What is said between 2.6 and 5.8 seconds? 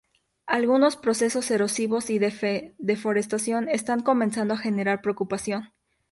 deforestación están comenzando a generar preocupación.